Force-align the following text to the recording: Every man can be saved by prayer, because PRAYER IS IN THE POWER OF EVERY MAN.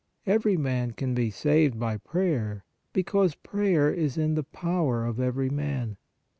Every 0.25 0.57
man 0.57 0.93
can 0.93 1.13
be 1.13 1.29
saved 1.29 1.79
by 1.79 1.97
prayer, 1.97 2.65
because 2.91 3.35
PRAYER 3.35 3.91
IS 3.91 4.17
IN 4.17 4.33
THE 4.33 4.41
POWER 4.41 5.05
OF 5.05 5.19
EVERY 5.19 5.51
MAN. 5.51 5.97